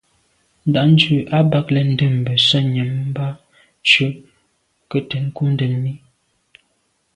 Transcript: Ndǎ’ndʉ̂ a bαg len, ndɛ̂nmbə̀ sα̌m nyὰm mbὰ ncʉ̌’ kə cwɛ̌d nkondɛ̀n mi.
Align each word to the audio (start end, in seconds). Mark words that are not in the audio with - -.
Ndǎ’ndʉ̂ 0.67 1.15
a 1.37 1.39
bαg 1.51 1.67
len, 1.73 1.89
ndɛ̂nmbə̀ 1.93 2.35
sα̌m 2.47 2.65
nyὰm 2.73 2.93
mbὰ 3.09 3.29
ncʉ̌’ 3.87 4.11
kə 4.89 4.97
cwɛ̌d 5.07 5.11
nkondɛ̀n 5.25 5.73
mi. 5.83 5.93